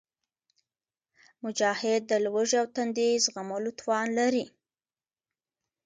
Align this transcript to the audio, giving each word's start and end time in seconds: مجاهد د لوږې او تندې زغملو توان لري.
مجاهد 1.43 2.01
د 2.07 2.13
لوږې 2.25 2.55
او 2.61 2.67
تندې 2.75 3.07
زغملو 3.25 3.71
توان 3.79 4.07
لري. 4.19 4.45